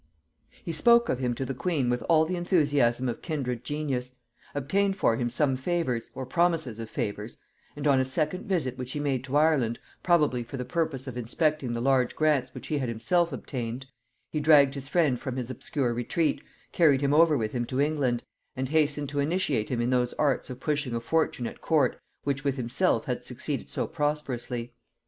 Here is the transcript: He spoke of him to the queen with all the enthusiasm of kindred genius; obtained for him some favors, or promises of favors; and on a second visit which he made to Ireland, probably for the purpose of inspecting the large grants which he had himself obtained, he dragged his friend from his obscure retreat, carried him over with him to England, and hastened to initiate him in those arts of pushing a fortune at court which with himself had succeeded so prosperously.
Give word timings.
He 0.65 0.71
spoke 0.71 1.09
of 1.09 1.19
him 1.19 1.35
to 1.35 1.45
the 1.45 1.53
queen 1.53 1.87
with 1.87 2.01
all 2.09 2.25
the 2.25 2.35
enthusiasm 2.35 3.07
of 3.07 3.21
kindred 3.21 3.63
genius; 3.63 4.15
obtained 4.55 4.97
for 4.97 5.15
him 5.15 5.29
some 5.29 5.55
favors, 5.55 6.09
or 6.15 6.25
promises 6.25 6.79
of 6.79 6.89
favors; 6.89 7.37
and 7.75 7.85
on 7.85 7.99
a 7.99 8.03
second 8.03 8.47
visit 8.47 8.79
which 8.79 8.93
he 8.93 8.99
made 8.99 9.23
to 9.25 9.37
Ireland, 9.37 9.77
probably 10.01 10.41
for 10.41 10.57
the 10.57 10.65
purpose 10.65 11.05
of 11.05 11.17
inspecting 11.17 11.73
the 11.73 11.83
large 11.83 12.15
grants 12.15 12.51
which 12.55 12.65
he 12.65 12.79
had 12.79 12.89
himself 12.89 13.31
obtained, 13.31 13.85
he 14.31 14.39
dragged 14.39 14.73
his 14.73 14.89
friend 14.89 15.19
from 15.19 15.35
his 15.35 15.51
obscure 15.51 15.93
retreat, 15.93 16.41
carried 16.71 17.01
him 17.01 17.13
over 17.13 17.37
with 17.37 17.51
him 17.51 17.65
to 17.65 17.79
England, 17.79 18.23
and 18.55 18.69
hastened 18.69 19.09
to 19.09 19.19
initiate 19.19 19.69
him 19.69 19.81
in 19.81 19.91
those 19.91 20.13
arts 20.13 20.49
of 20.49 20.59
pushing 20.59 20.95
a 20.95 20.99
fortune 20.99 21.45
at 21.45 21.61
court 21.61 22.01
which 22.23 22.43
with 22.43 22.55
himself 22.55 23.05
had 23.05 23.23
succeeded 23.23 23.69
so 23.69 23.85
prosperously. 23.85 24.73